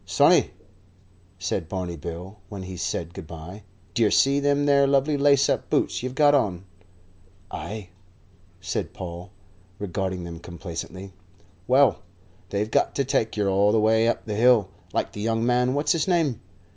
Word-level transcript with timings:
"Sonny," 0.03 0.49
said 1.37 1.69
Barney 1.69 1.95
Bill, 1.95 2.39
when 2.49 2.63
he 2.63 2.75
said 2.75 3.13
good 3.13 3.27
bye, 3.27 3.61
"d'yer 3.93 4.09
see 4.09 4.39
them 4.39 4.65
there 4.65 4.87
lovely 4.87 5.15
lace 5.15 5.47
up 5.47 5.69
boots 5.69 6.01
you've 6.01 6.15
got 6.15 6.33
on?" 6.33 6.63
"Ay," 7.51 7.89
said 8.59 8.93
Paul, 8.95 9.29
regarding 9.77 10.23
them 10.23 10.39
complacently. 10.39 11.13
"Well, 11.67 12.01
they've 12.49 12.71
got 12.71 12.95
to 12.95 13.05
take 13.05 13.37
yer 13.37 13.47
all 13.47 13.71
the 13.71 13.79
way 13.79 14.07
up 14.07 14.25
the 14.25 14.33
hill, 14.33 14.69
like 14.91 15.11
the 15.11 15.21
young 15.21 15.45
man 15.45 15.75
what's 15.75 15.91
his 15.91 16.07
name? 16.07 16.39